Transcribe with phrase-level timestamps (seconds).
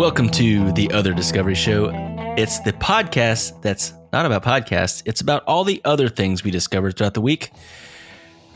[0.00, 1.90] Welcome to the Other Discovery Show.
[2.38, 6.96] It's the podcast that's not about podcasts, it's about all the other things we discovered
[6.96, 7.50] throughout the week.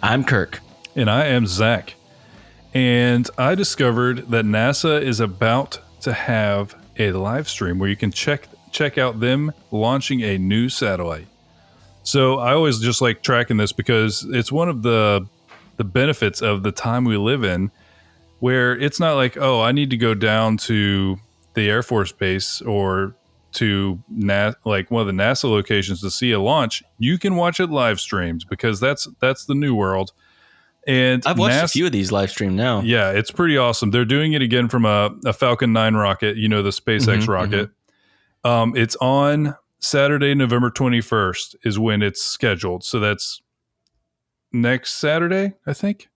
[0.02, 0.60] I'm Kirk.
[0.96, 1.96] And I am Zach.
[2.72, 8.10] And I discovered that NASA is about to have a live stream where you can
[8.10, 11.28] check check out them launching a new satellite.
[12.04, 15.26] So I always just like tracking this because it's one of the
[15.76, 17.70] the benefits of the time we live in
[18.40, 21.18] where it's not like, oh, I need to go down to
[21.54, 23.16] the Air Force Base or
[23.52, 26.82] to Na- like one of the NASA locations to see a launch.
[26.98, 30.12] You can watch it live streamed because that's that's the new world.
[30.86, 32.80] And I've watched NASA a few of these live stream now.
[32.82, 33.90] yeah, it's pretty awesome.
[33.90, 37.28] They're doing it again from a, a Falcon 9 rocket, you know, the SpaceX Mhm,
[37.28, 37.70] rocket.
[38.44, 42.84] Um, it's on Saturday, November 21st, is when it's scheduled.
[42.84, 43.40] So that's
[44.52, 46.08] next Saturday, I think.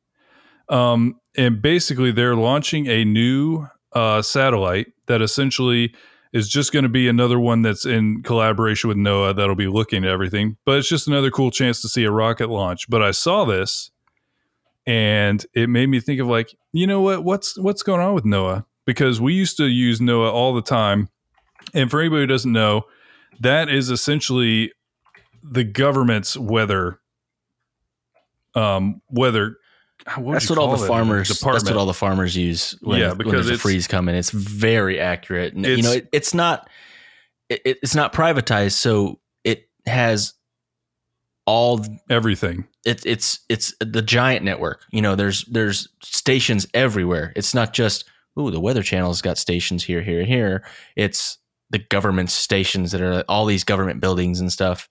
[0.68, 5.94] Um, and basically, they're launching a new uh, satellite that essentially
[6.32, 10.04] is just going to be another one that's in collaboration with NOAA that'll be looking
[10.04, 10.56] at everything.
[10.64, 12.88] But it's just another cool chance to see a rocket launch.
[12.88, 13.90] But I saw this
[14.86, 18.24] and it made me think of like you know what what's what's going on with
[18.24, 18.64] NOAA?
[18.88, 21.10] because we used to use NOAA all the time
[21.74, 22.86] and for anybody who doesn't know
[23.38, 24.72] that is essentially
[25.42, 26.98] the government's weather
[28.54, 29.58] um weather
[30.16, 31.28] That's what all the farmers.
[31.28, 32.76] department That's what all the farmers use.
[32.82, 34.14] When, Yeah, when because there's a it's- freeze coming.
[34.14, 36.68] It's very accurate, and you know it, it's not.
[37.48, 40.34] It, it's not privatized, so it has
[41.46, 41.84] all.
[42.10, 44.82] everything It, it's it's the giant network.
[44.90, 47.32] You know, there's there's stations everywhere.
[47.36, 48.04] It's not just
[48.38, 50.64] ooh, the Weather Channel's got stations here, here, here.
[50.96, 51.38] It's
[51.70, 54.88] the government stations that are all these government buildings and stuff.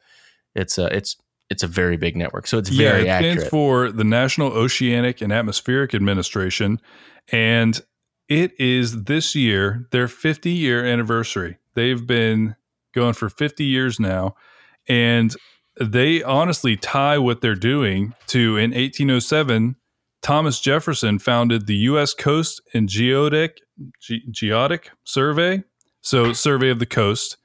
[0.56, 1.16] It's a it's
[1.50, 3.34] it's a very big network, so it's yeah, very it accurate.
[3.38, 6.80] stands for the National Oceanic and Atmospheric Administration,
[7.32, 7.82] and
[8.28, 11.58] it is this year their 50 year anniversary.
[11.76, 12.56] They've been
[12.94, 14.36] going for 50 years now,
[14.88, 15.36] and
[15.80, 19.76] they honestly tie what they're doing to in 1807.
[20.22, 22.14] Thomas Jefferson founded the U.S.
[22.14, 23.60] Coast and Geodetic
[24.02, 25.64] Ge- Geodetic Survey,
[26.02, 27.38] so survey of the coast,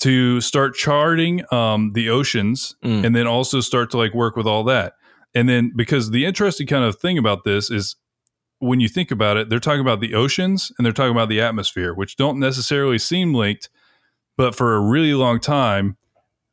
[0.00, 3.04] to start charting um, the oceans Mm.
[3.04, 4.94] and then also start to like work with all that.
[5.34, 7.96] And then because the interesting kind of thing about this is
[8.60, 11.40] when you think about it, they're talking about the oceans and they're talking about the
[11.40, 13.68] atmosphere, which don't necessarily seem linked,
[14.36, 15.96] but for a really long time,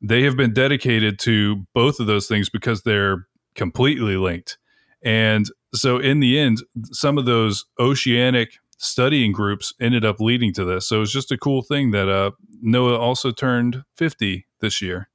[0.01, 4.57] they have been dedicated to both of those things because they're completely linked.
[5.03, 10.65] And so in the end, some of those oceanic studying groups ended up leading to
[10.65, 10.87] this.
[10.87, 12.31] So it's just a cool thing that uh,
[12.63, 15.09] NOAA also turned 50 this year.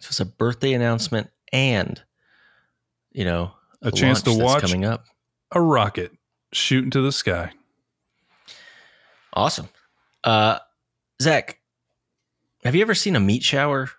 [0.00, 2.00] So it's a birthday announcement and,
[3.12, 3.52] you know,
[3.82, 5.04] A chance to watch coming up.
[5.52, 6.12] a rocket
[6.52, 7.52] shoot into the sky.
[9.34, 9.68] Awesome.
[10.24, 10.58] Uh,
[11.20, 11.58] Zach,
[12.64, 13.90] have you ever seen a meat shower?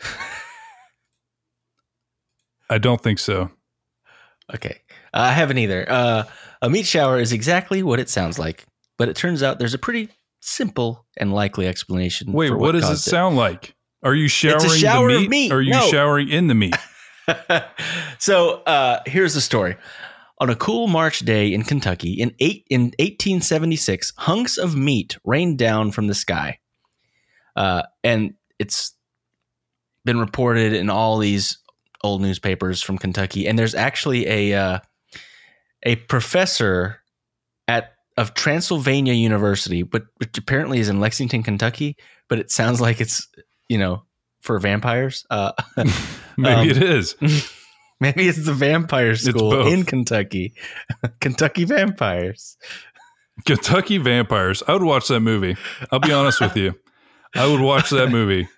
[2.70, 3.50] I don't think so.
[4.54, 4.78] Okay.
[5.12, 5.84] I haven't either.
[5.90, 6.24] Uh,
[6.62, 8.64] a meat shower is exactly what it sounds like,
[8.96, 10.08] but it turns out there's a pretty
[10.40, 12.32] simple and likely explanation.
[12.32, 13.74] Wait, for what, does it sound like?
[14.02, 15.30] Are you showering shower the of meat?
[15.30, 15.52] meat.
[15.52, 15.88] Or are you No.
[15.88, 16.76] showering in the meat?
[18.18, 19.76] so uh, here's the story.
[20.40, 25.58] On a cool March day in Kentucky in eight in 1876, hunks of meat rained
[25.58, 26.58] down from the sky,
[27.56, 28.94] uh, and it's
[30.04, 31.58] been reported in all these
[32.04, 33.48] old newspapers from Kentucky.
[33.48, 34.78] And there's actually a uh,
[35.82, 37.00] a professor
[37.66, 41.96] at of Transylvania University, but which apparently is in Lexington, Kentucky.
[42.28, 43.26] But it sounds like it's
[43.68, 44.02] you know
[44.40, 45.24] for vampires.
[45.30, 45.52] Uh,
[46.36, 47.16] Maybe Um, it is.
[48.00, 50.54] Maybe it's the vampire school in Kentucky.
[51.20, 52.56] Kentucky vampires.
[53.44, 54.62] Kentucky Vampires.
[54.66, 55.56] I would watch that movie.
[55.92, 56.74] I'll be honest with you.
[57.34, 58.48] I would watch that movie.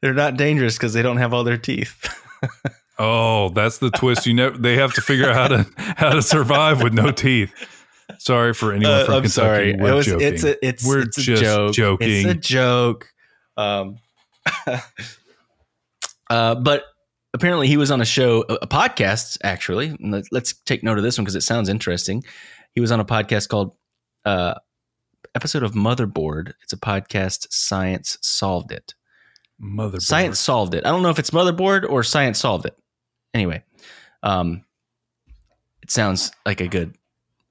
[0.00, 2.08] They're not dangerous because they don't have all their teeth.
[3.02, 4.26] Oh, that's the twist.
[4.26, 5.66] You know, they have to figure out how to
[5.96, 7.52] how to survive with no teeth.
[8.18, 9.28] Sorry for anyone Uh, from I'm Kentucky.
[9.30, 9.76] sorry.
[9.76, 10.26] We're It was- joking.
[10.26, 11.72] It's a it's, We're it's a joke.
[11.74, 12.08] joking.
[12.10, 13.08] It's a joke.
[13.56, 13.96] Um,
[16.30, 16.84] uh, but
[17.34, 19.96] apparently he was on a show, a, a podcast actually.
[20.00, 22.24] Let- Let's take note of this one because it sounds interesting.
[22.74, 23.74] He was on a podcast called
[24.24, 24.54] uh,
[25.34, 26.52] episode of Motherboard.
[26.62, 27.46] It's a podcast.
[27.50, 28.94] Science solved it.
[29.58, 30.86] Mother Science solved it.
[30.86, 32.74] I don't know if it's motherboard or science solved it.
[33.34, 33.62] Anyway,
[34.22, 34.64] um,
[35.82, 36.96] it sounds like a good,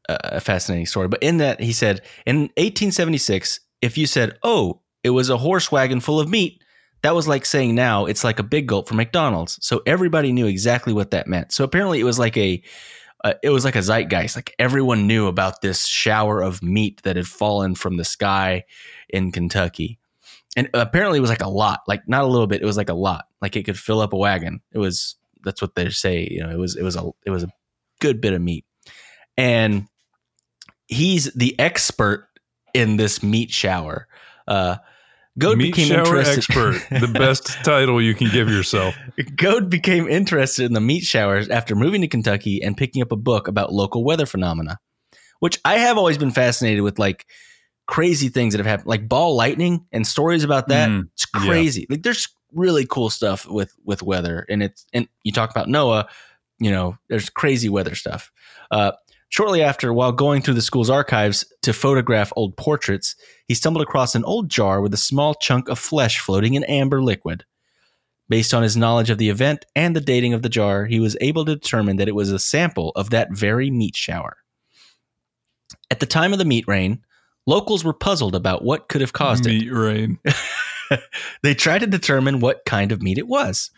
[0.08, 1.08] uh, a fascinating story.
[1.08, 5.72] But in that, he said in 1876, if you said, "Oh, it was a horse
[5.72, 6.62] wagon full of meat,"
[7.02, 9.58] that was like saying now it's like a big gulp for McDonald's.
[9.66, 11.52] So everybody knew exactly what that meant.
[11.52, 12.62] So apparently, it was like a
[13.24, 14.36] uh, it was like a zeitgeist.
[14.36, 18.64] Like everyone knew about this shower of meat that had fallen from the sky
[19.10, 20.00] in Kentucky,
[20.56, 21.82] and apparently it was like a lot.
[21.88, 22.62] Like not a little bit.
[22.62, 23.26] It was like a lot.
[23.42, 24.62] Like it could fill up a wagon.
[24.72, 26.28] It was that's what they say.
[26.30, 27.50] You know, it was it was a it was a
[28.02, 28.66] good bit of meat,
[29.38, 29.88] and
[30.88, 32.28] he's the expert
[32.74, 34.08] in this meat shower.
[34.48, 34.78] Uh,
[35.38, 36.38] Goad Meat became shower interested.
[36.38, 38.96] expert, the best title you can give yourself.
[39.38, 43.16] Goad became interested in the meat showers after moving to Kentucky and picking up a
[43.16, 44.80] book about local weather phenomena,
[45.40, 47.26] which I have always been fascinated with, like
[47.88, 50.90] crazy things that have happened, like ball lightning and stories about that.
[50.90, 51.82] Mm, it's crazy.
[51.82, 51.96] Yeah.
[51.96, 56.08] Like there's really cool stuff with with weather, and it's and you talk about NOAA
[56.60, 58.32] You know, there's crazy weather stuff.
[58.72, 58.92] Uh,
[59.30, 63.16] Shortly after, while going through the school's archives to photograph old portraits,
[63.48, 67.02] he stumbled across an old jar with a small chunk of flesh floating in amber
[67.02, 67.46] liquid.
[68.28, 71.16] Based on his knowledge of the event and the dating of the jar, he was
[71.22, 74.38] able to determine that it was a sample of that very meat shower.
[75.92, 77.04] At the time of the meat rain,
[77.46, 79.66] locals were puzzled about what could have caused meat it.
[79.66, 80.20] Meat rain.
[81.44, 83.72] they tried to determine what kind of meat it was,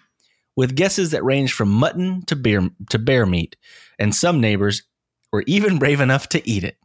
[0.56, 3.56] with guesses that ranged from mutton to bear to bear meat,
[4.00, 4.84] and some neighbors
[5.32, 6.78] were even brave enough to eat it.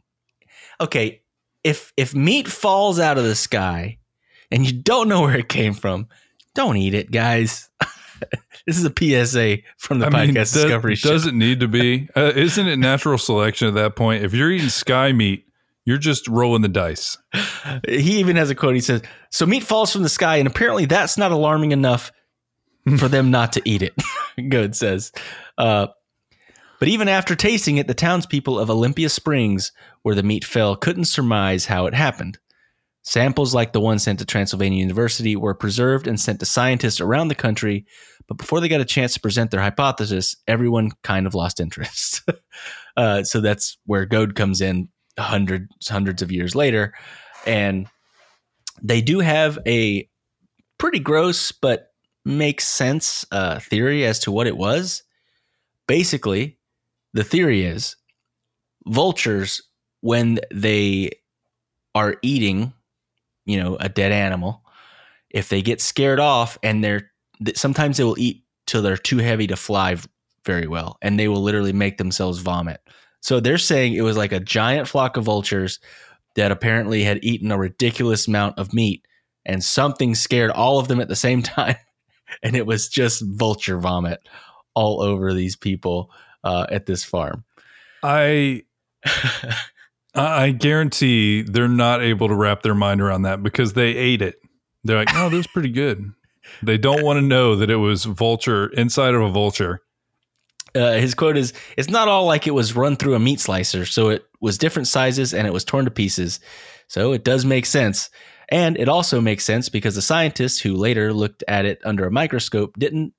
[0.80, 1.22] Okay,
[1.64, 3.98] if if meat falls out of the sky
[4.50, 6.08] and you don't know where it came from,
[6.54, 7.68] don't eat it, guys.
[8.66, 11.10] this is a PSA from the I podcast mean, Discovery Show.
[11.10, 12.08] Does it need to be?
[12.16, 14.24] Uh, isn't it natural selection at that point?
[14.24, 15.45] If you're eating sky meat,
[15.86, 17.16] you're just rolling the dice.
[17.88, 18.74] He even has a quote.
[18.74, 22.12] He says, "So meat falls from the sky, and apparently that's not alarming enough
[22.98, 23.94] for them not to eat it."
[24.48, 25.12] Goad says.
[25.56, 25.86] Uh,
[26.78, 29.72] but even after tasting it, the townspeople of Olympia Springs,
[30.02, 32.38] where the meat fell, couldn't surmise how it happened.
[33.02, 37.28] Samples like the one sent to Transylvania University were preserved and sent to scientists around
[37.28, 37.86] the country,
[38.26, 42.28] but before they got a chance to present their hypothesis, everyone kind of lost interest.
[42.96, 46.94] uh, so that's where Goad comes in hundreds hundreds of years later,
[47.46, 47.86] and
[48.82, 50.08] they do have a
[50.78, 51.92] pretty gross but
[52.24, 55.02] makes sense uh, theory as to what it was.
[55.86, 56.58] Basically,
[57.14, 57.96] the theory is
[58.86, 59.62] vultures
[60.00, 61.10] when they
[61.94, 62.72] are eating,
[63.44, 64.62] you know, a dead animal,
[65.30, 67.10] if they get scared off and they're
[67.54, 69.96] sometimes they will eat till they're too heavy to fly
[70.44, 72.80] very well and they will literally make themselves vomit.
[73.26, 75.80] So they're saying it was like a giant flock of vultures
[76.36, 79.04] that apparently had eaten a ridiculous amount of meat
[79.44, 81.74] and something scared all of them at the same time
[82.44, 84.20] and it was just vulture vomit
[84.74, 86.12] all over these people
[86.44, 87.42] uh, at this farm.
[88.04, 88.62] I
[90.14, 94.36] I guarantee they're not able to wrap their mind around that because they ate it.
[94.84, 96.12] They're like, "Oh, this is pretty good."
[96.62, 99.82] They don't want to know that it was vulture inside of a vulture.
[100.76, 103.86] Uh, his quote is, "It's not all like it was run through a meat slicer,
[103.86, 106.40] so it was different sizes and it was torn to pieces.
[106.88, 108.10] So it does make sense."
[108.48, 112.12] And it also makes sense because the scientists who later looked at it under a
[112.12, 113.12] microscope didn't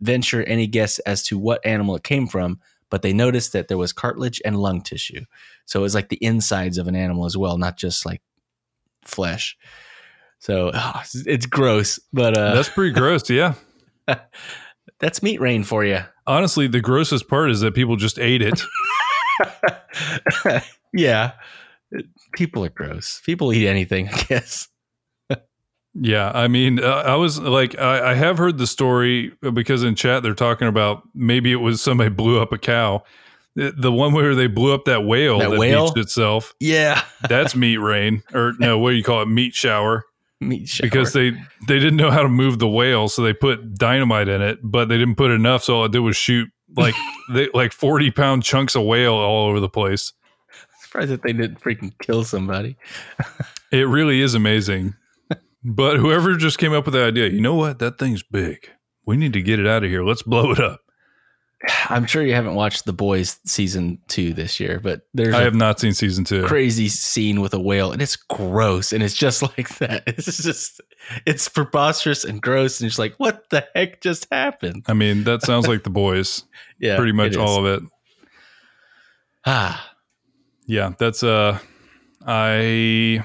[0.00, 2.60] venture any guess as to what animal it came from,
[2.90, 5.24] but they noticed that there was cartilage and lung tissue.
[5.66, 8.22] So it was like the insides of an animal as well, not just like
[9.04, 9.56] flesh.
[10.38, 13.28] So oh, it's gross, but uh, that's pretty gross.
[13.30, 13.54] Yeah.
[14.98, 16.00] that's meat rain for you.
[16.30, 18.62] Honestly, the grossest part is that people just ate it.
[20.92, 21.32] yeah.
[22.34, 23.20] People are gross.
[23.26, 24.68] People eat anything, I guess.
[25.92, 29.96] Yeah, I mean, uh, I was like, I, I, have heard the story because in
[29.96, 33.02] chat they're talking about maybe it was somebody blew up a cow.
[33.56, 35.92] The, the one where they blew up that whale that, that whale?
[35.96, 36.54] itself.
[36.60, 39.26] Yeah, that's meat rain, or no, what do you call it?
[39.26, 40.04] Meat shower.
[40.40, 40.86] Meat shower.
[40.86, 41.32] Because they
[41.68, 44.88] they didn't know how to move the whale, so they put dynamite in it, but
[44.88, 46.94] they didn't put enough, so all it did was shoot like
[47.34, 50.12] they, like forty pound chunks of whale all over the place.
[50.80, 52.76] surprised that they didn't freaking kill somebody.
[53.72, 54.94] it really is amazing.
[55.62, 57.80] But whoever just came up with the idea, you know what?
[57.80, 58.70] That thing's big.
[59.04, 60.02] We need to get it out of here.
[60.02, 60.80] Let's blow it up.
[61.90, 65.54] I'm sure you haven't watched The Boys season two this year, but there's I have
[65.54, 66.46] not seen season two.
[66.46, 70.04] Crazy scene with a whale, and it's gross, and it's just like that.
[70.06, 70.80] It's just
[71.26, 74.84] it's preposterous and gross, and it's like, what the heck just happened?
[74.88, 76.44] I mean, that sounds like The Boys.
[76.78, 77.88] yeah, pretty much all of it.
[79.44, 79.94] Ah,
[80.66, 81.58] yeah, that's uh,
[82.26, 83.22] I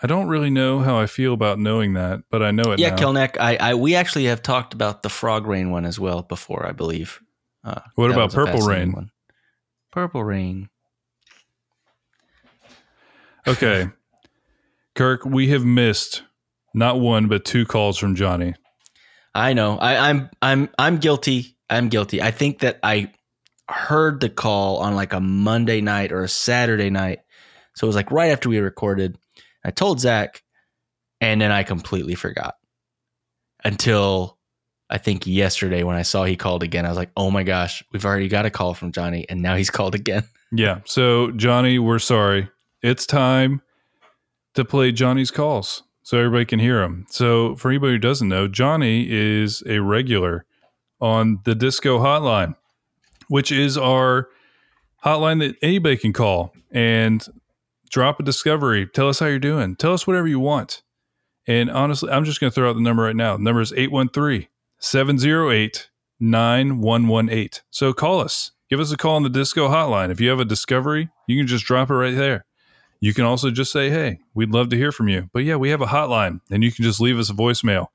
[0.00, 2.78] I don't really know how I feel about knowing that, but I know it.
[2.78, 2.96] Yeah, now.
[2.96, 3.36] Kelneck.
[3.40, 6.72] I, I we actually have talked about the frog rain one as well before, I
[6.72, 7.20] believe.
[7.64, 8.92] Uh, what about purple rain?
[8.92, 9.10] One.
[9.90, 10.68] Purple rain.
[13.46, 13.88] Okay,
[14.94, 16.22] Kirk, we have missed
[16.74, 18.54] not one but two calls from Johnny.
[19.34, 19.78] I know.
[19.78, 21.56] I, I'm I'm I'm guilty.
[21.68, 22.22] I'm guilty.
[22.22, 23.12] I think that I
[23.68, 27.20] heard the call on like a Monday night or a Saturday night.
[27.74, 29.16] So it was like right after we recorded.
[29.64, 30.42] I told Zach,
[31.20, 32.54] and then I completely forgot
[33.64, 34.33] until
[34.94, 36.86] I think yesterday when I saw he called again.
[36.86, 39.56] I was like, oh my gosh, we've already got a call from Johnny, and now
[39.56, 40.22] he's called again.
[40.52, 40.82] Yeah.
[40.84, 42.48] So, Johnny, we're sorry.
[42.80, 43.60] It's time
[44.54, 47.06] to play Johnny's calls so everybody can hear him.
[47.10, 50.46] So, for anybody who doesn't know, Johnny is a regular
[51.00, 52.54] on the Disco Hotline,
[53.26, 54.28] which is our
[55.04, 57.26] hotline that anybody can call and
[57.90, 58.86] drop a discovery.
[58.86, 59.74] Tell us how you're doing.
[59.74, 60.82] Tell us whatever you want.
[61.48, 63.36] And honestly, I'm just going to throw out the number right now.
[63.36, 64.46] The number is 813
[64.84, 65.88] 708
[66.20, 67.48] 9118.
[67.70, 68.52] So call us.
[68.68, 70.10] Give us a call on the Disco hotline.
[70.10, 72.44] If you have a discovery, you can just drop it right there.
[73.00, 75.30] You can also just say, hey, we'd love to hear from you.
[75.32, 77.88] But yeah, we have a hotline and you can just leave us a voicemail.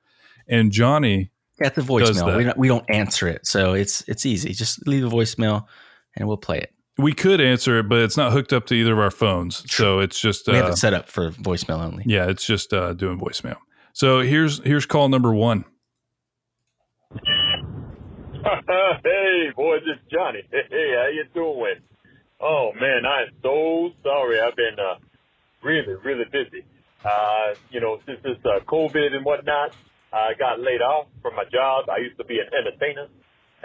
[0.48, 1.29] And Johnny.
[1.62, 3.46] At the voicemail, we don't, we don't answer it.
[3.46, 4.53] So it's it's easy.
[4.53, 5.65] Just leave a voicemail
[6.15, 6.74] and we'll play it.
[6.98, 9.62] We could answer it, but it's not hooked up to either of our phones.
[9.63, 9.84] True.
[9.84, 10.48] So it's just.
[10.48, 12.03] We uh, have it set up for voicemail only.
[12.08, 13.58] Yeah, it's just uh, doing voicemail.
[13.93, 15.65] So here's here's call number one.
[17.12, 17.25] hey,
[19.58, 20.46] boys, it's Johnny.
[20.51, 21.82] Hey, how you doing?
[22.39, 24.38] Oh man, I am so sorry.
[24.38, 25.01] I've been uh,
[25.66, 26.62] really, really busy.
[27.04, 29.74] Uh, you know, since this uh, COVID and whatnot,
[30.13, 31.89] I got laid off from my job.
[31.89, 33.10] I used to be an entertainer,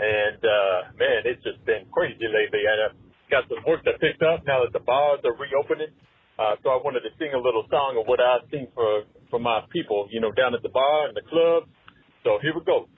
[0.00, 2.64] and uh, man, it's just been crazy lately.
[2.64, 2.96] I
[3.28, 5.92] got some work that picked up now that the bars are reopening.
[6.40, 9.38] Uh, so I wanted to sing a little song of what I sing for for
[9.38, 11.68] my people, you know, down at the bar and the club.
[12.24, 12.88] So here we go.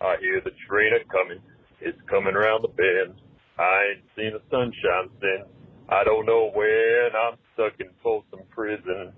[0.00, 1.42] I hear the train a coming.
[1.80, 3.20] It's coming around the bend.
[3.58, 5.48] I ain't seen the sunshine since.
[5.88, 9.12] I don't know when I'm stuck in Folsom Prison.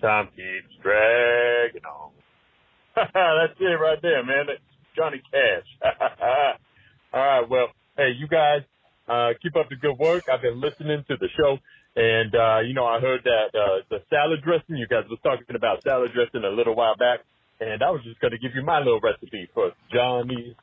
[0.00, 2.12] Time keeps dragging on.
[2.96, 4.46] That's it right there, man.
[4.48, 4.60] That's
[4.96, 5.68] Johnny Cash.
[7.12, 8.62] All right, well, hey, you guys,
[9.08, 10.24] uh, keep up the good work.
[10.32, 11.58] I've been listening to the show,
[11.96, 14.76] and uh, you know, I heard that uh, the salad dressing.
[14.76, 17.20] You guys was talking about salad dressing a little while back.
[17.60, 20.56] And I was just going to give you my little recipe for Johnny's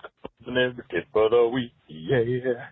[0.90, 1.72] Kit for the week.
[1.88, 2.66] Yeah.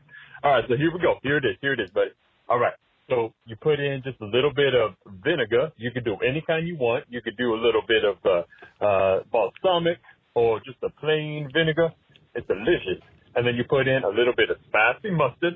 [0.43, 1.15] All right, so here we go.
[1.21, 1.57] Here it is.
[1.61, 2.09] Here it is, buddy.
[2.49, 2.73] All right.
[3.07, 5.71] So you put in just a little bit of vinegar.
[5.77, 7.05] You can do any kind you want.
[7.09, 9.99] You could do a little bit of uh, uh, balsamic
[10.33, 11.89] or just a plain vinegar.
[12.33, 13.03] It's delicious.
[13.35, 15.53] And then you put in a little bit of spicy mustard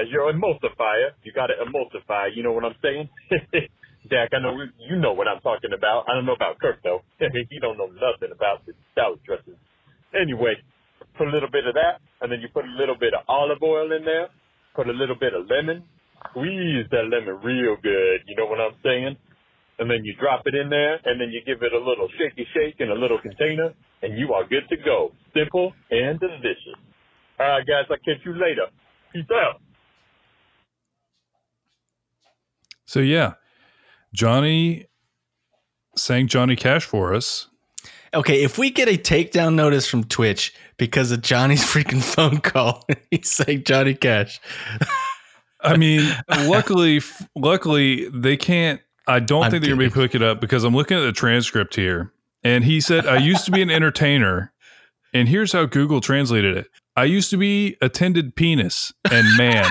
[0.00, 1.12] as your emulsifier.
[1.24, 2.28] You got to emulsify.
[2.34, 3.08] You know what I'm saying?
[4.10, 6.04] Jack, I know you know what I'm talking about.
[6.08, 7.02] I don't know about Kirk though.
[7.18, 9.56] he don't know nothing about the salad dressing.
[10.14, 10.54] Anyway,
[11.18, 13.62] put a little bit of that, and then you put a little bit of olive
[13.62, 14.28] oil in there.
[14.74, 15.84] Put a little bit of lemon.
[16.30, 18.24] Squeeze that lemon real good.
[18.26, 19.16] You know what I'm saying?
[19.78, 22.46] And then you drop it in there, and then you give it a little shaky
[22.54, 25.12] shake in a little container, and you are good to go.
[25.34, 26.80] Simple and delicious.
[27.38, 28.72] All right, guys, I'll catch you later.
[29.12, 29.60] Peace out.
[32.86, 33.34] So yeah,
[34.16, 34.86] Johnny
[35.94, 37.48] sang Johnny Cash for us.
[38.14, 42.84] Okay, if we get a takedown notice from Twitch because of Johnny's freaking phone call,
[43.10, 44.40] he's saying Johnny Cash.
[45.60, 47.02] I mean, luckily,
[47.36, 48.80] luckily they can't.
[49.06, 51.12] I don't I'm think they're gonna be picking it up because I'm looking at the
[51.12, 54.52] transcript here, and he said, "I used to be an entertainer,
[55.12, 59.68] and here's how Google translated it: I used to be attended penis and man."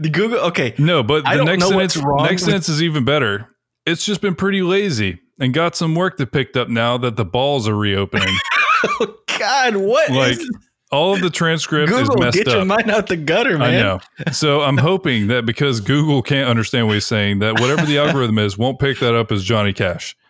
[0.00, 0.38] The Google.
[0.40, 3.48] Okay, no, but the next sentence, next sentence is even better.
[3.86, 7.24] It's just been pretty lazy and got some work that picked up now that the
[7.24, 8.34] balls are reopening.
[8.84, 10.10] oh God, what?
[10.10, 10.50] Like is-
[10.90, 12.54] all of the transcript Google, is messed get up.
[12.54, 13.74] your mind out the gutter, man.
[13.74, 14.00] I know.
[14.32, 18.38] So I'm hoping that because Google can't understand what he's saying, that whatever the algorithm
[18.38, 20.16] is won't pick that up as Johnny Cash.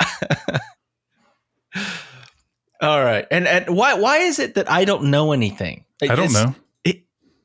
[2.83, 5.85] All right, and and why why is it that I don't know anything?
[6.03, 6.55] I don't know.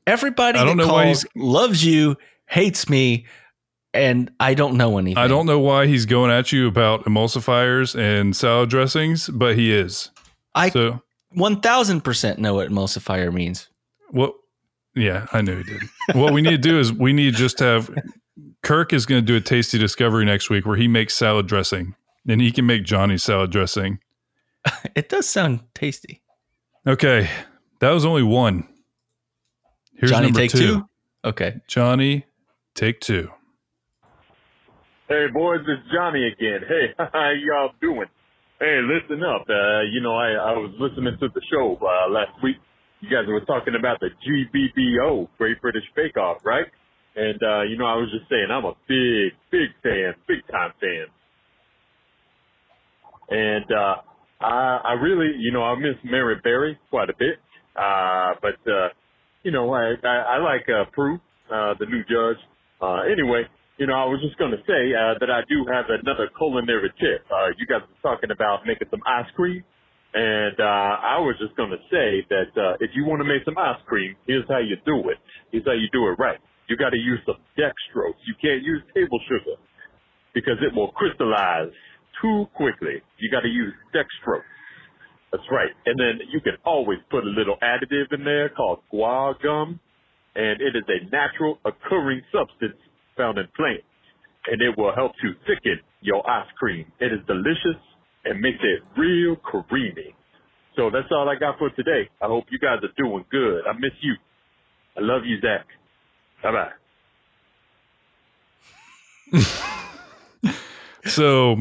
[0.06, 3.26] Everybody I don't know why loves you, hates me,
[3.92, 5.18] and I don't know anything.
[5.18, 9.72] I don't know why he's going at you about emulsifiers and salad dressings, but he
[9.72, 10.10] is.
[10.54, 11.02] I so,
[11.36, 13.68] 1000% know what emulsifier means.
[14.10, 14.34] What?
[14.96, 15.82] yeah, I knew he did.
[16.14, 17.90] what we need to do is we need just to have
[18.62, 21.94] Kirk is going to do a tasty discovery next week where he makes salad dressing
[22.26, 23.98] and he can make Johnny salad dressing.
[24.94, 26.22] it does sound tasty.
[26.86, 27.28] Okay.
[27.80, 28.66] That was only one.
[29.98, 30.58] Here's Johnny take two.
[30.58, 30.88] two.
[31.24, 31.60] Okay.
[31.66, 32.26] Johnny,
[32.74, 33.28] take two.
[35.08, 36.60] Hey boys, it's Johnny again.
[36.68, 38.06] Hey, how y'all doing?
[38.58, 39.46] Hey, listen up.
[39.48, 42.56] Uh, you know, I, I was listening to the show uh, last week.
[43.00, 46.66] You guys were talking about the GBBO, Great British Bake Off, right?
[47.14, 50.72] And uh, you know, I was just saying, I'm a big, big fan, big time
[50.80, 51.06] fan.
[53.28, 53.96] And uh,
[54.40, 57.38] I, I really, you know, I miss Mary Berry quite a bit.
[57.76, 58.88] Uh, but, uh,
[59.46, 62.42] you know, I, I, I like, uh, Prue, uh, the new judge.
[62.82, 63.46] Uh, anyway,
[63.78, 66.90] you know, I was just going to say, uh, that I do have another culinary
[66.98, 67.22] tip.
[67.30, 69.62] Uh, you guys were talking about making some ice cream.
[70.18, 73.46] And, uh, I was just going to say that, uh, if you want to make
[73.46, 75.22] some ice cream, here's how you do it.
[75.54, 76.42] Here's how you do it right.
[76.66, 78.18] You got to use some dextrose.
[78.26, 79.54] You can't use table sugar
[80.34, 81.70] because it will crystallize
[82.18, 82.98] too quickly.
[83.22, 84.42] You got to use dextrose.
[85.32, 85.70] That's right.
[85.86, 89.80] And then you can always put a little additive in there called guar gum.
[90.34, 92.78] And it is a natural occurring substance
[93.16, 93.84] found in plants.
[94.46, 96.86] And it will help to thicken your ice cream.
[97.00, 97.80] It is delicious
[98.24, 100.14] and makes it real creamy.
[100.76, 102.08] So that's all I got for today.
[102.22, 103.62] I hope you guys are doing good.
[103.66, 104.14] I miss you.
[104.96, 105.66] I love you, Zach.
[106.42, 106.70] Bye bye.
[111.06, 111.56] so,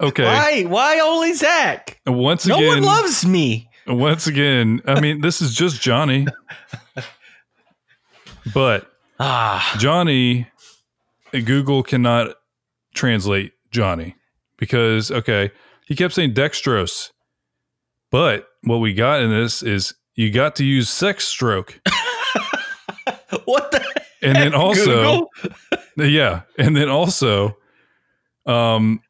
[0.00, 0.24] okay.
[0.24, 0.62] Why?
[0.64, 2.00] Why only Zach?
[2.06, 3.68] Once again, no one loves me.
[3.86, 6.26] Once again, I mean, this is just Johnny.
[8.54, 10.48] but ah, Johnny,
[11.32, 12.36] Google cannot
[12.94, 14.16] translate Johnny
[14.56, 15.50] because okay,
[15.86, 17.10] he kept saying dextrose,
[18.10, 21.80] but what we got in this is you got to use sex stroke.
[23.44, 23.84] what the?
[24.22, 25.28] And then also,
[25.96, 27.56] yeah, and then also,
[28.46, 29.00] um,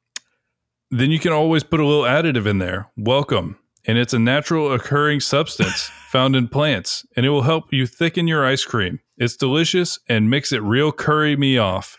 [1.01, 2.91] then you can always put a little additive in there.
[2.97, 7.87] Welcome, and it's a natural occurring substance found in plants, and it will help you
[7.87, 9.01] thicken your ice cream.
[9.17, 11.97] It's delicious and makes it real curry me off.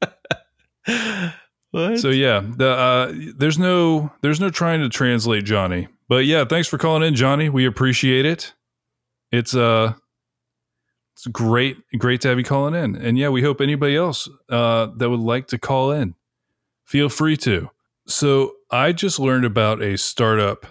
[1.70, 1.98] what?
[1.98, 6.68] So yeah, the, uh, there's no there's no trying to translate Johnny, but yeah, thanks
[6.68, 7.48] for calling in, Johnny.
[7.48, 8.54] We appreciate it.
[9.30, 9.94] It's uh
[11.14, 14.86] it's great great to have you calling in, and yeah, we hope anybody else uh,
[14.96, 16.14] that would like to call in,
[16.88, 17.70] feel free to.
[18.06, 20.66] So I just learned about a startup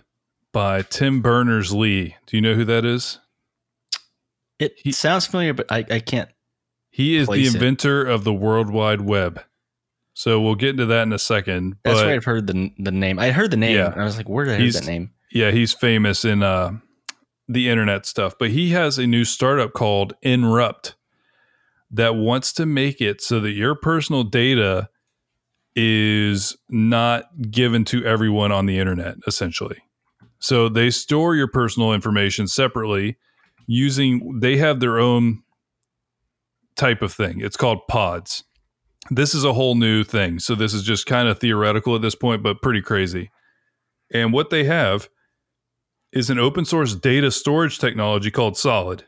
[0.51, 2.15] by Tim Berners Lee.
[2.25, 3.19] Do you know who that is?
[4.57, 6.29] It he, sounds familiar, but I, I can't.
[6.89, 8.11] He is the inventor it.
[8.11, 9.39] of the World Wide Web.
[10.15, 11.75] So we'll get into that in a second.
[11.83, 12.13] That's right.
[12.13, 13.19] I've heard the the name.
[13.19, 13.75] I heard the name.
[13.75, 15.11] Yeah, I was like, where did I hear that name?
[15.31, 16.71] Yeah, he's famous in uh,
[17.47, 18.33] the internet stuff.
[18.39, 20.95] But he has a new startup called Inrupt
[21.91, 24.89] that wants to make it so that your personal data
[25.79, 29.77] is not given to everyone on the internet, essentially.
[30.39, 33.17] So they store your personal information separately
[33.67, 35.43] using, they have their own
[36.75, 37.41] type of thing.
[37.41, 38.43] It's called pods.
[39.11, 40.39] This is a whole new thing.
[40.39, 43.29] So this is just kind of theoretical at this point, but pretty crazy.
[44.11, 45.09] And what they have
[46.11, 49.05] is an open source data storage technology called Solid.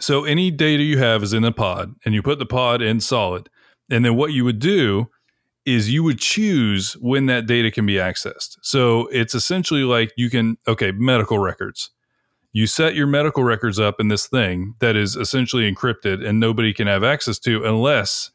[0.00, 2.98] So any data you have is in a pod, and you put the pod in
[2.98, 3.48] Solid.
[3.88, 5.08] And then what you would do
[5.64, 8.56] is you would choose when that data can be accessed.
[8.62, 11.90] So it's essentially like you can, okay, medical records.
[12.52, 16.74] You set your medical records up in this thing that is essentially encrypted and nobody
[16.74, 18.30] can have access to unless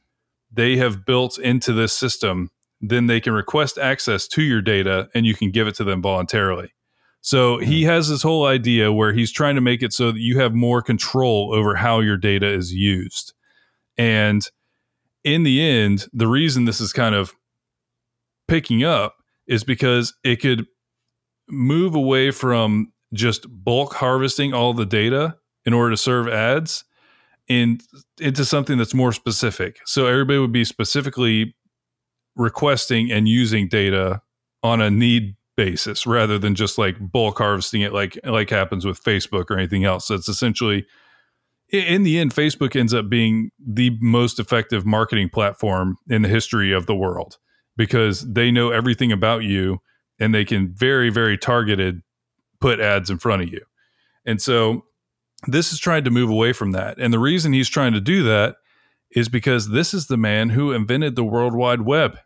[0.52, 2.50] they have built into this system.
[2.82, 6.02] Then they can request access to your data and you can give it to them
[6.02, 6.74] voluntarily.
[7.22, 7.90] So he mm-hmm.
[7.90, 10.82] has this whole idea where he's trying to make it so that you have more
[10.82, 13.34] control over how your data is used.
[13.98, 14.48] And
[15.28, 17.36] in the end, the reason this is kind of
[18.48, 20.66] picking up is because it could
[21.50, 25.36] move away from just bulk harvesting all the data
[25.66, 26.86] in order to serve ads
[27.50, 27.84] and
[28.22, 29.80] into something that's more specific.
[29.86, 31.56] So everybody would be specifically
[32.38, 34.22] requesting and using data
[34.64, 39.04] on a need basis rather than just like bulk harvesting it like like happens with
[39.04, 40.08] Facebook or anything else.
[40.08, 40.86] So it's essentially
[41.70, 46.72] in the end, Facebook ends up being the most effective marketing platform in the history
[46.72, 47.38] of the world
[47.76, 49.80] because they know everything about you
[50.20, 52.02] and they can very, very targeted
[52.60, 53.62] put ads in front of you.
[54.26, 54.86] And so
[55.46, 56.98] this is trying to move away from that.
[56.98, 58.56] And the reason he's trying to do that
[59.12, 62.18] is because this is the man who invented the World Wide Web.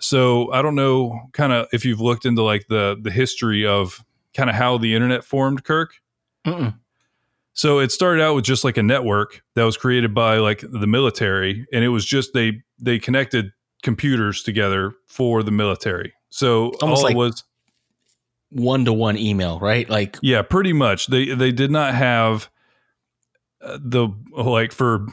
[0.00, 4.04] So I don't know kind of if you've looked into like the the history of
[4.34, 5.94] kind of how the internet formed, Kirk.
[6.46, 6.78] Mm-mm.
[7.58, 10.86] So it started out with just like a network that was created by like the
[10.86, 13.50] military, and it was just they they connected
[13.82, 16.14] computers together for the military.
[16.30, 17.42] So almost like it was
[18.50, 19.90] one to one email, right?
[19.90, 21.08] Like yeah, pretty much.
[21.08, 22.48] They they did not have
[23.60, 25.08] uh, the like for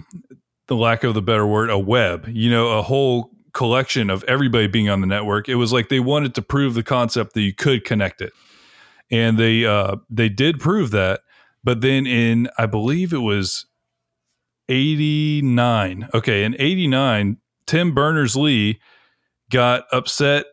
[0.68, 2.28] the lack of the better word, a web.
[2.28, 5.50] You know, a whole collection of everybody being on the network.
[5.50, 8.34] It was like they wanted to prove the concept that you could connect it,
[9.10, 11.22] and they uh, they did prove that
[11.66, 13.66] but then in, I believe it was
[14.70, 16.10] 89.
[16.14, 16.44] Okay.
[16.44, 18.80] In 89, Tim Berners Lee
[19.50, 20.46] got upset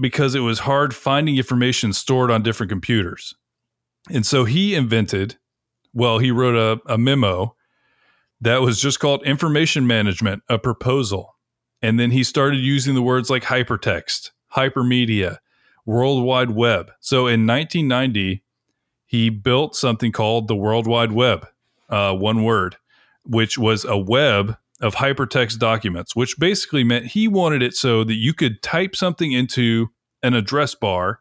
[0.00, 3.34] because it was hard finding information stored on different computers.
[4.10, 5.36] And so he invented,
[5.92, 7.54] well, he wrote a, a memo
[8.40, 11.36] that was just called information management, a proposal.
[11.82, 15.38] And then he started using the words like hypertext, hypermedia,
[15.84, 16.90] World Wide Web.
[17.00, 18.42] So in 1990,
[19.08, 21.48] he built something called the World Wide Web,
[21.88, 22.76] uh, one word,
[23.24, 28.14] which was a web of hypertext documents, which basically meant he wanted it so that
[28.14, 29.88] you could type something into
[30.22, 31.20] an address bar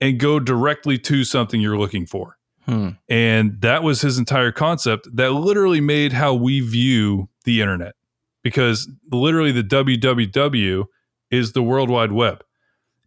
[0.00, 2.36] and go directly to something you're looking for.
[2.66, 2.90] Hmm.
[3.08, 7.94] And that was his entire concept that literally made how we view the internet
[8.42, 10.84] because literally the www
[11.30, 12.42] is the World Wide Web.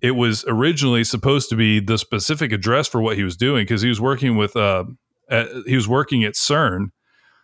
[0.02, 3.82] It was originally supposed to be the specific address for what he was doing because
[3.82, 4.86] he was working with uh,
[5.30, 6.90] at, he was working at CERN.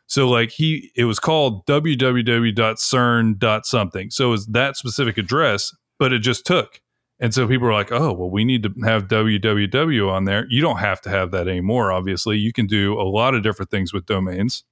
[0.08, 3.66] So like he it was called www.cern.
[3.66, 4.10] something.
[4.12, 6.82] So it was that specific address, but it just took.
[7.20, 10.62] And so people were like, "Oh, well, we need to have www on there." You
[10.62, 11.92] don't have to have that anymore.
[11.92, 14.64] Obviously, you can do a lot of different things with domains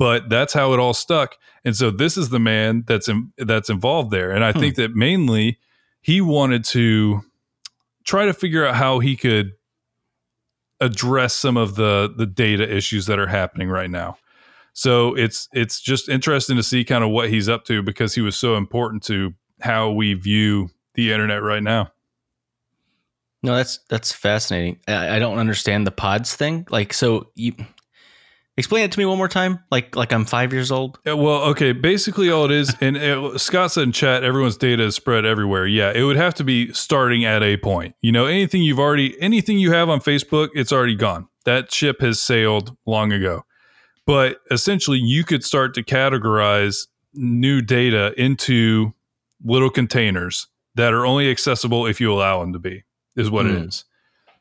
[0.00, 1.36] but that's how it all stuck.
[1.62, 4.58] And so this is the man that's in, that's involved there, and I hmm.
[4.58, 5.58] think that mainly
[6.00, 7.22] he wanted to
[8.04, 9.52] try to figure out how he could
[10.80, 14.16] address some of the the data issues that are happening right now.
[14.72, 18.20] So it's it's just interesting to see kind of what he's up to because he
[18.20, 21.92] was so important to how we view the internet right now.
[23.42, 24.80] No, that's that's fascinating.
[24.86, 26.66] I, I don't understand the pods thing.
[26.70, 27.54] Like, so you
[28.60, 30.98] Explain it to me one more time, like like I'm five years old.
[31.06, 31.72] Yeah, well, okay.
[31.72, 35.66] Basically, all it is, and it, Scott said in chat, everyone's data is spread everywhere.
[35.66, 37.94] Yeah, it would have to be starting at a point.
[38.02, 41.26] You know, anything you've already, anything you have on Facebook, it's already gone.
[41.46, 43.46] That ship has sailed long ago.
[44.04, 48.92] But essentially, you could start to categorize new data into
[49.42, 52.84] little containers that are only accessible if you allow them to be.
[53.16, 53.54] Is what mm.
[53.54, 53.68] it hmm.
[53.68, 53.84] is.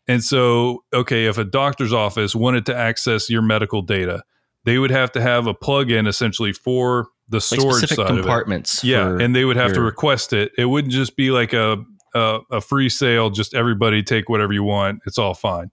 [0.09, 4.23] And so, okay, if a doctor's office wanted to access your medical data,
[4.63, 8.83] they would have to have a plug-in essentially for the storage like side compartments.
[8.83, 9.75] Yeah, and they would have your...
[9.75, 10.51] to request it.
[10.57, 13.29] It wouldn't just be like a, a a free sale.
[13.29, 15.03] Just everybody take whatever you want.
[15.05, 15.69] It's all fine.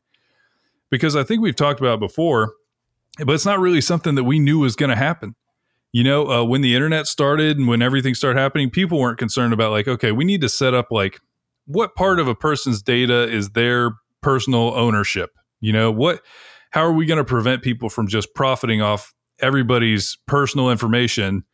[0.91, 2.53] Because I think we've talked about before,
[3.25, 5.35] but it's not really something that we knew was going to happen.
[5.93, 9.55] You know, uh, when the internet started and when everything started happening, people weren't concerned
[9.55, 11.21] about like, okay, we need to set up like
[11.65, 13.93] what part of a person's data is their
[14.23, 15.31] personal ownership.
[15.61, 16.23] You know, what
[16.71, 21.45] how are we going to prevent people from just profiting off everybody's personal information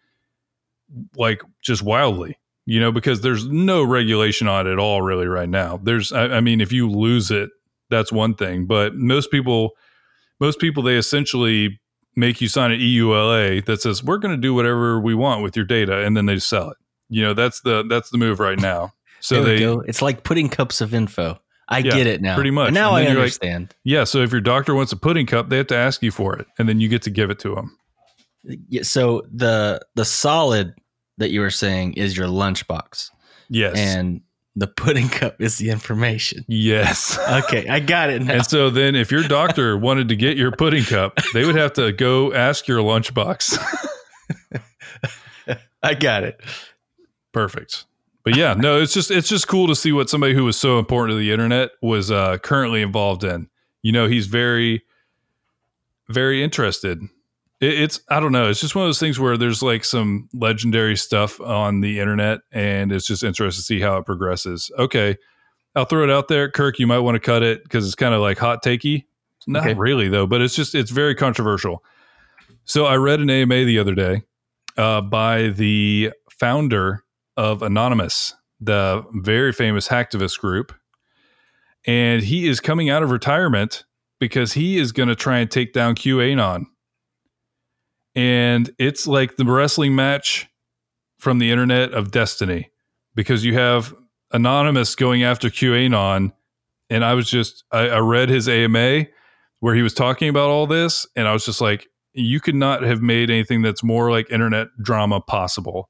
[1.17, 2.39] like just wildly?
[2.65, 5.79] You know, because there's no regulation on it at all really right now.
[5.83, 7.51] There's I, I mean, if you lose it,
[7.91, 9.73] that's one thing, but most people
[10.41, 11.81] most people they essentially
[12.17, 15.57] make you sign an EULA that says we're going to do whatever we want with
[15.57, 16.77] your data and then they sell it.
[17.09, 18.93] You know, that's the that's the move right now.
[19.21, 19.81] So they go.
[19.81, 21.41] It's like putting cups of info.
[21.69, 22.35] I yeah, get it now.
[22.35, 22.73] Pretty much.
[22.73, 23.69] now I understand.
[23.71, 24.05] Like, yeah.
[24.05, 26.47] So if your doctor wants a pudding cup, they have to ask you for it,
[26.59, 27.77] and then you get to give it to them.
[28.45, 30.75] Yeah, so the the solid
[31.19, 33.11] that you were saying is your lunchbox.
[33.49, 33.77] Yes.
[33.77, 34.23] And
[34.57, 36.45] the pudding cup is the information.
[36.49, 37.19] Yes.
[37.33, 38.35] Okay, I got it now.
[38.35, 41.73] And so then if your doctor wanted to get your pudding cup, they would have
[41.75, 43.59] to go ask your lunchbox.
[45.83, 46.41] I got it.
[47.33, 47.87] Perfect
[48.25, 50.79] but yeah, no, it's just it's just cool to see what somebody who was so
[50.79, 53.49] important to the internet was uh, currently involved in.
[53.83, 54.83] You know, he's very,
[56.09, 57.03] very interested.
[57.61, 58.49] It, it's I don't know.
[58.49, 62.41] It's just one of those things where there's like some legendary stuff on the internet,
[62.53, 64.71] and it's just interesting to see how it progresses.
[64.79, 65.17] Okay,
[65.75, 66.79] I'll throw it out there, Kirk.
[66.79, 69.05] You might want to cut it because it's kind of like hot takey.
[69.49, 69.75] Not okay.
[69.75, 71.83] really though, but it's just it's very controversial.
[72.65, 74.23] So I read an AMA the other day
[74.77, 77.03] uh, by the founder
[77.43, 80.73] of Anonymous, the very famous hacktivist group.
[81.85, 83.83] And he is coming out of retirement
[84.21, 86.67] because he is going to try and take down QAnon.
[88.15, 90.49] And it's like the wrestling match
[91.19, 92.71] from the internet of destiny
[93.17, 93.93] because you have
[94.31, 96.33] Anonymous going after QAnon.
[96.91, 99.07] And I was just, I, I read his AMA
[99.59, 101.09] where he was talking about all this.
[101.17, 104.69] And I was just like, you could not have made anything that's more like internet
[104.81, 105.89] drama possible.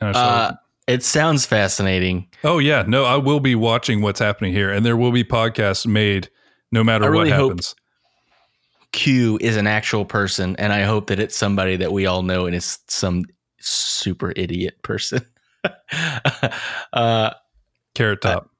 [0.00, 0.52] Uh,
[0.86, 2.28] it sounds fascinating.
[2.44, 5.86] Oh yeah, no, I will be watching what's happening here, and there will be podcasts
[5.86, 6.28] made
[6.70, 7.74] no matter really what happens.
[8.92, 12.46] Q is an actual person, and I hope that it's somebody that we all know,
[12.46, 13.24] and it's some
[13.58, 15.20] super idiot person.
[16.92, 17.30] uh,
[17.94, 18.50] Carrot Top.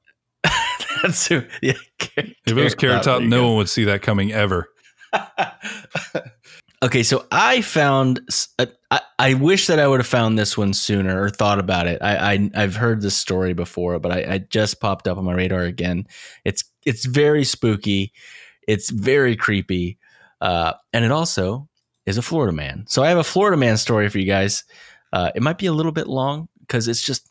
[0.45, 0.51] Uh,
[1.03, 1.43] that's who.
[1.63, 3.49] Yeah, if it was Carrot Top, no go.
[3.49, 4.69] one would see that coming ever.
[6.83, 8.21] Okay, so I found.
[8.59, 11.87] Uh, I, I wish that I would have found this one sooner or thought about
[11.87, 12.03] it.
[12.03, 15.33] I, I have heard this story before, but I, I, just popped up on my
[15.33, 16.07] radar again.
[16.45, 18.13] It's it's very spooky.
[18.69, 19.99] It's very creepy,
[20.41, 21.69] uh, and it also
[22.05, 22.85] is a Florida man.
[22.89, 24.65] So I have a Florida man story for you guys.
[25.13, 27.31] Uh, it might be a little bit long because it's just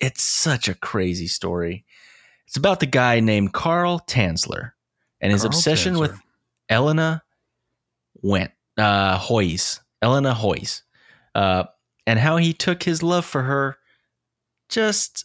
[0.00, 1.84] it's such a crazy story.
[2.46, 4.72] It's about the guy named Carl Tanzler
[5.20, 6.20] and his Carl obsession with
[6.68, 7.22] Elena
[8.22, 10.82] went uh Hoyos, Elena Hoyos,
[11.34, 11.64] uh,
[12.06, 13.76] and how he took his love for her
[14.68, 15.24] just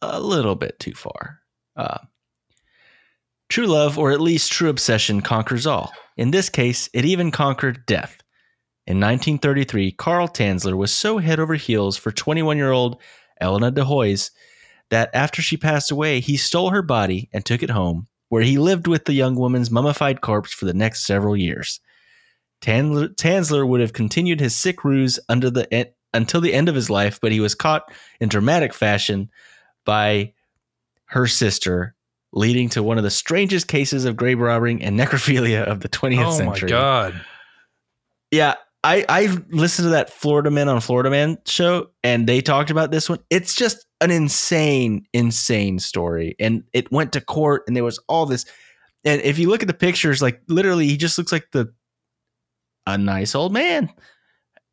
[0.00, 1.40] a little bit too far.
[1.76, 1.98] Uh,
[3.48, 5.92] true love, or at least true obsession, conquers all.
[6.16, 8.18] In this case, it even conquered death.
[8.86, 13.00] In 1933, Carl Tanzler was so head over heels for 21 year old
[13.40, 14.30] Elena de Hoyos
[14.90, 18.58] that after she passed away, he stole her body and took it home, where he
[18.58, 21.80] lived with the young woman's mummified corpse for the next several years.
[22.62, 26.88] Tanzler, Tanzler would have continued his sick ruse under the until the end of his
[26.88, 29.30] life, but he was caught in dramatic fashion
[29.84, 30.32] by
[31.06, 31.94] her sister,
[32.32, 36.26] leading to one of the strangest cases of grave robbing and necrophilia of the 20th
[36.26, 36.72] Oh century.
[36.72, 37.24] Oh my god!
[38.30, 42.70] Yeah, I I listened to that Florida Man on Florida Man show, and they talked
[42.70, 43.18] about this one.
[43.28, 48.26] It's just an insane, insane story, and it went to court, and there was all
[48.26, 48.44] this.
[49.04, 51.72] And if you look at the pictures, like literally, he just looks like the
[52.86, 53.90] a nice old man.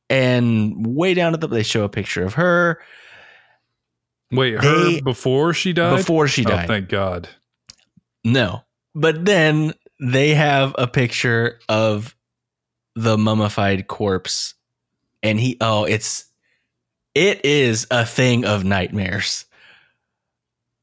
[0.10, 2.80] And way down at the, they show a picture of her
[4.32, 5.98] Wait, her They- before she died.
[5.98, 6.68] before she Oh, died.
[6.68, 7.28] thank God.
[8.24, 8.62] No.
[8.96, 12.16] But then they have a picture of
[12.96, 14.56] the mummified corpse
[15.24, 16.26] and he oh it's
[17.16, 19.46] it is a thing of nightmares.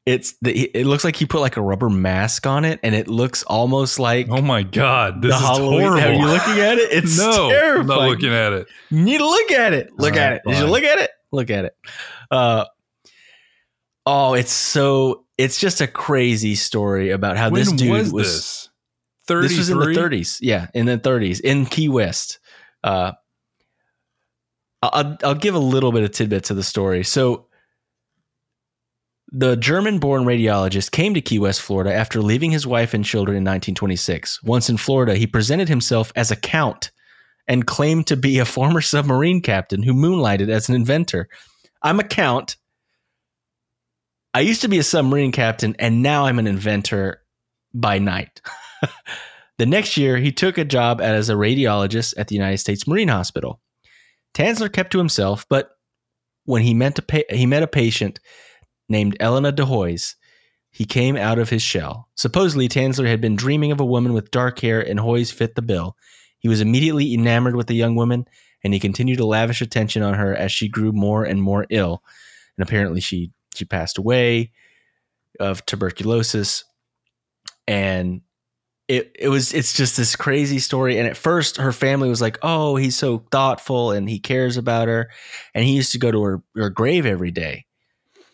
[0.07, 3.09] It's the it looks like he put like a rubber mask on it and it
[3.09, 5.21] looks almost like Oh my God!
[5.21, 5.81] This the is Halloween.
[5.81, 6.01] horrible.
[6.01, 6.93] Are you looking at it?
[6.93, 7.81] It's no, terrifying.
[7.81, 8.69] I'm not looking at it.
[8.91, 9.91] You need to look at it.
[9.99, 10.49] Look All at right, it.
[10.49, 11.11] Did you look at it?
[11.33, 11.75] Look at it.
[12.31, 12.67] Uh,
[14.07, 15.25] oh, it's so.
[15.37, 18.27] It's just a crazy story about how when this dude was, was.
[18.27, 18.69] this?
[19.27, 19.49] Thirty.
[19.49, 20.39] This was in the 30s.
[20.41, 22.39] Yeah, in the 30s in Key West.
[22.85, 23.13] Uh,
[24.83, 27.03] I'll, I'll give a little bit of tidbits of the story.
[27.03, 27.46] So,
[29.33, 33.37] the German born radiologist came to Key West, Florida after leaving his wife and children
[33.37, 34.43] in 1926.
[34.43, 36.93] Once in Florida, he presented himself as a count
[37.49, 41.29] and claimed to be a former submarine captain who moonlighted as an inventor.
[41.83, 42.57] I'm a count.
[44.33, 47.23] I used to be a submarine captain, and now I'm an inventor
[47.75, 48.41] by night.
[49.59, 53.09] the next year, he took a job as a radiologist at the United States Marine
[53.09, 53.61] Hospital.
[54.35, 55.71] Tanzler kept to himself, but
[56.45, 56.69] when he
[57.31, 58.21] he met a patient
[58.89, 60.15] named Elena de Hoyos,
[60.71, 62.09] he came out of his shell.
[62.17, 65.63] Supposedly, Tanzler had been dreaming of a woman with dark hair, and Hoyos fit the
[65.63, 65.97] bill.
[66.39, 68.27] He was immediately enamored with the young woman,
[68.63, 72.03] and he continued to lavish attention on her as she grew more and more ill.
[72.57, 74.53] And apparently, she she passed away
[75.41, 76.65] of tuberculosis,
[77.67, 78.21] and
[78.89, 80.99] it it was it's just this crazy story.
[80.99, 84.89] And at first, her family was like, "Oh, he's so thoughtful and he cares about
[84.89, 85.11] her,"
[85.55, 87.66] and he used to go to her her grave every day.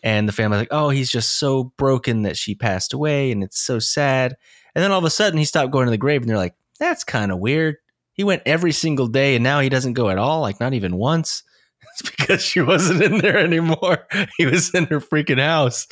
[0.03, 3.59] And the family like, "Oh, he's just so broken that she passed away, and it's
[3.59, 4.35] so sad."
[4.75, 6.55] And then all of a sudden, he stopped going to the grave, and they're like,
[6.79, 7.77] "That's kind of weird."
[8.13, 10.95] He went every single day, and now he doesn't go at all, like not even
[10.97, 11.43] once.
[11.99, 14.07] It's because she wasn't in there anymore.
[14.37, 15.85] He was in her freaking house.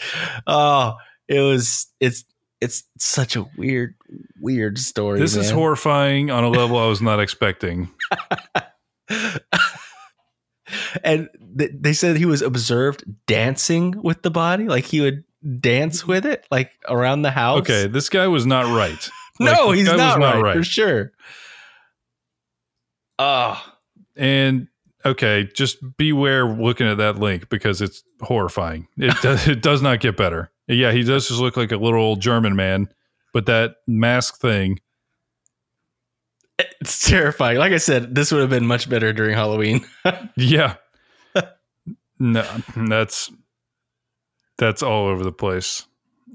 [0.47, 0.95] Oh,
[1.27, 1.87] it was.
[1.99, 2.23] It's
[2.61, 3.95] it's such a weird,
[4.39, 5.19] weird story.
[5.19, 7.89] This is horrifying on a level I was not expecting.
[11.03, 15.23] and th- they said he was observed dancing with the body, like he would
[15.59, 16.11] dance mm-hmm.
[16.11, 17.61] with it, like around the house.
[17.61, 19.09] Okay, this guy was not right.
[19.39, 21.11] no, he's guy not, was right, for sure.
[23.19, 23.63] Oh,
[24.15, 24.67] And
[25.05, 28.87] okay, just beware looking at that link because it's horrifying.
[28.97, 30.51] It does, it does not get better.
[30.67, 32.87] Yeah, he does just look like a little old German man,
[33.33, 34.79] but that mask thing.
[36.57, 37.57] it's terrifying.
[37.57, 39.85] Like I said, this would have been much better during Halloween.
[40.35, 40.75] Yeah,
[42.21, 42.45] no,
[42.87, 43.31] that's
[44.59, 45.87] that's all over the place.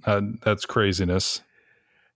[0.05, 1.43] Uh, that's craziness.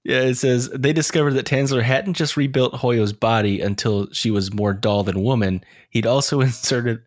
[0.03, 4.53] Yeah, it says they discovered that Tanzler hadn't just rebuilt Hoyo's body until she was
[4.53, 5.63] more doll than woman.
[5.91, 7.03] He'd also inserted.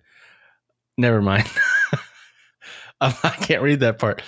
[0.97, 1.49] Never mind.
[3.02, 4.21] I can't read that part.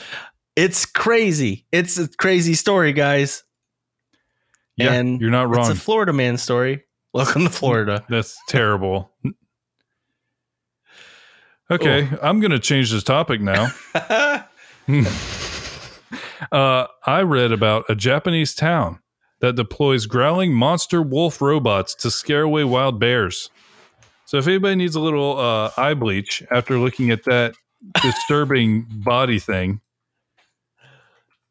[0.58, 1.66] It's crazy.
[1.72, 3.44] It's a crazy story, guys.
[4.76, 5.72] Yeah, And you're not wrong.
[5.72, 6.84] It's a Florida man story.
[7.14, 8.04] Welcome to Florida.
[8.10, 9.14] That's terrible.
[11.70, 13.70] Okay, I'm going to change this topic now.
[16.52, 19.00] Uh, I read about a Japanese town
[19.42, 23.50] that deploys growling monster wolf robots to scare away wild bears.
[24.26, 27.56] So, if anybody needs a little uh, eye bleach after looking at that
[28.02, 29.82] disturbing body thing,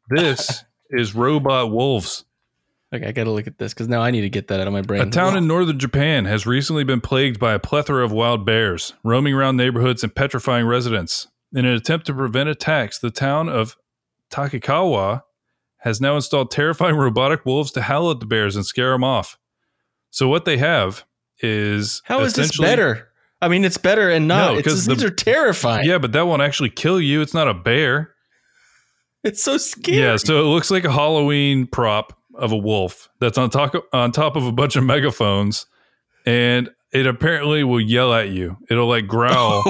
[0.09, 2.25] this is robot wolves.
[2.95, 4.67] Okay, I got to look at this because now I need to get that out
[4.67, 5.01] of my brain.
[5.01, 8.93] A town in northern Japan has recently been plagued by a plethora of wild bears,
[9.03, 11.27] roaming around neighborhoods and petrifying residents.
[11.53, 13.75] In an attempt to prevent attacks, the town of
[14.31, 15.21] Takikawa
[15.79, 19.37] has now installed terrifying robotic wolves to howl at the bears and scare them off.
[20.09, 21.03] So what they have
[21.39, 23.09] is How is this better?
[23.41, 24.53] I mean, it's better and not.
[24.53, 25.87] No, it's 'cause the- these are terrifying.
[25.87, 27.21] Yeah, but that won't actually kill you.
[27.21, 28.11] It's not a bear.
[29.23, 29.97] It's so scary.
[29.97, 34.11] Yeah, so it looks like a Halloween prop of a wolf that's on top on
[34.11, 35.65] top of a bunch of megaphones,
[36.25, 38.57] and it apparently will yell at you.
[38.69, 39.63] It'll like growl,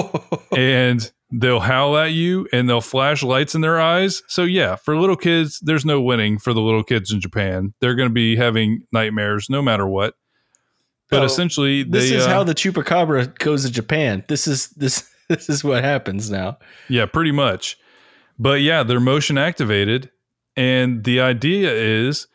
[0.56, 4.22] and they'll howl at you, and they'll flash lights in their eyes.
[4.28, 7.74] So yeah, for little kids, there's no winning for the little kids in Japan.
[7.80, 10.14] They're going to be having nightmares no matter what.
[11.10, 14.24] But Oh, essentially, this is uh, how the chupacabra goes to Japan.
[14.28, 16.58] This is this this is what happens now.
[16.88, 17.76] Yeah, pretty much.
[18.38, 20.10] But yeah, they're motion activated.
[20.56, 22.28] And the idea is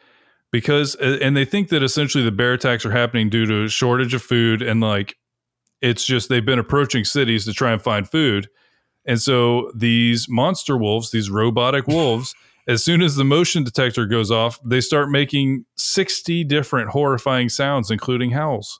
[0.52, 4.14] because, and they think that essentially the bear attacks are happening due to a shortage
[4.14, 4.62] of food.
[4.62, 5.18] And like,
[5.82, 8.50] it's just they've been approaching cities to try and find food.
[9.06, 12.36] And so these monster wolves, these robotic wolves,
[12.68, 17.90] as soon as the motion detector goes off, they start making 60 different horrifying sounds,
[17.90, 18.80] including howls.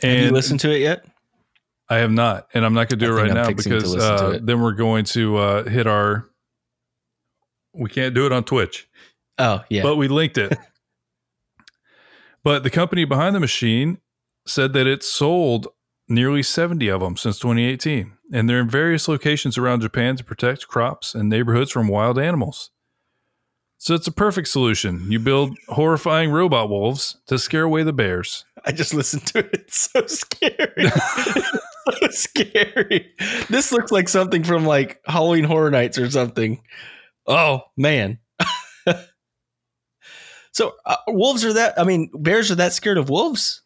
[0.00, 1.06] Have you And listened to it yet?
[1.88, 3.94] I have not, and I'm not going to do I it right I'm now because
[3.94, 6.30] uh, then we're going to uh, hit our.
[7.74, 8.88] We can't do it on Twitch,
[9.38, 9.82] Oh yeah.
[9.82, 10.56] but we linked it.
[12.44, 13.98] but the company behind the machine
[14.46, 15.68] said that it sold
[16.08, 20.68] nearly 70 of them since 2018, and they're in various locations around Japan to protect
[20.68, 22.70] crops and neighborhoods from wild animals.
[23.78, 25.10] So it's a perfect solution.
[25.10, 28.44] You build horrifying robot wolves to scare away the bears.
[28.64, 29.50] I just listened to it.
[29.52, 30.88] It's so scary.
[32.00, 33.12] so scary.
[33.50, 36.62] This looks like something from like Halloween Horror Nights or something.
[37.26, 38.18] Oh man.
[40.54, 41.78] So uh, wolves are that?
[41.78, 43.62] I mean, bears are that scared of wolves?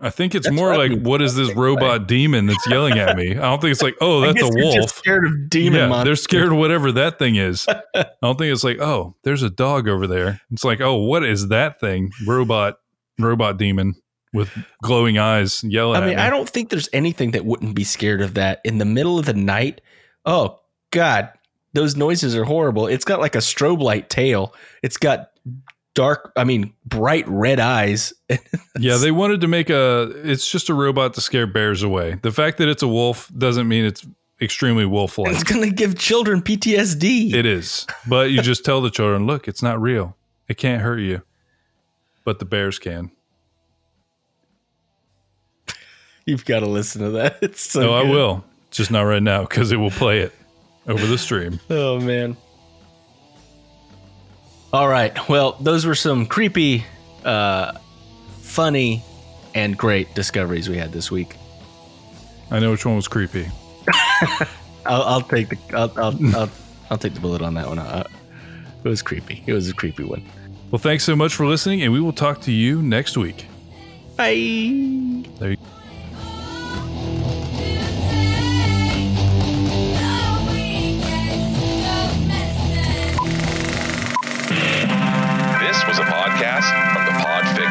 [0.00, 3.32] I think it's That's more like, what is this robot demon that's yelling at me?
[3.32, 4.90] I don't think it's like, oh, that's a guess you're just wolf.
[4.90, 6.04] scared of demon yeah, monsters.
[6.04, 7.66] they're scared of whatever that thing is.
[7.94, 10.40] I don't think it's like, oh, there's a dog over there.
[10.50, 12.10] It's like, oh, what is that thing?
[12.26, 12.78] Robot,
[13.18, 13.94] robot demon
[14.32, 14.50] with
[14.82, 16.22] glowing eyes yelling I mean, at me.
[16.22, 19.26] I don't think there's anything that wouldn't be scared of that in the middle of
[19.26, 19.80] the night.
[20.26, 21.30] Oh God,
[21.72, 22.88] those noises are horrible.
[22.88, 24.54] It's got like a strobe light tail.
[24.82, 25.30] It's got
[25.94, 28.12] dark, I mean, bright red eyes.
[28.78, 30.12] yeah, they wanted to make a.
[30.24, 32.18] It's just a robot to scare bears away.
[32.22, 34.06] The fact that it's a wolf doesn't mean it's
[34.40, 35.32] extremely wolf-like.
[35.32, 37.32] It's gonna give children PTSD.
[37.32, 40.16] It is, but you just tell the children, look, it's not real.
[40.48, 41.22] It can't hurt you,
[42.24, 43.10] but the bears can.
[46.26, 47.38] You've got to listen to that.
[47.42, 47.80] It's so.
[47.80, 48.44] No, I will.
[48.70, 50.32] Just not right now because it will play it
[50.86, 51.60] over the stream.
[51.70, 52.36] Oh man.
[54.74, 55.16] All right.
[55.28, 56.84] Well, those were some creepy,
[57.24, 57.78] uh,
[58.40, 59.04] funny,
[59.54, 61.36] and great discoveries we had this week.
[62.50, 63.48] I know which one was creepy.
[64.84, 66.50] I'll, I'll take the I'll I'll, I'll
[66.90, 67.78] I'll take the bullet on that one.
[67.78, 68.02] Uh,
[68.82, 69.44] it was creepy.
[69.46, 70.24] It was a creepy one.
[70.72, 73.46] Well, thanks so much for listening, and we will talk to you next week.
[75.38, 75.54] Bye.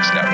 [0.03, 0.32] Podfix Network.